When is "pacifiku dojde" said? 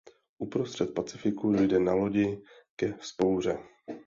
0.93-1.79